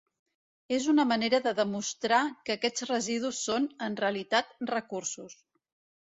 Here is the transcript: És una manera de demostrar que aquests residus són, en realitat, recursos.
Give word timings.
És 0.75 0.85
una 0.91 1.03
manera 1.09 1.39
de 1.47 1.51
demostrar 1.59 2.21
que 2.47 2.55
aquests 2.55 2.85
residus 2.91 3.41
són, 3.49 3.67
en 3.89 3.97
realitat, 4.05 4.55
recursos. 4.71 5.37